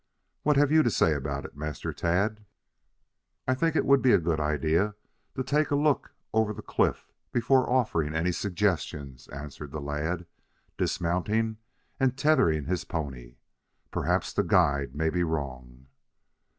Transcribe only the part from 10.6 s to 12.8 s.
dismounting and tethering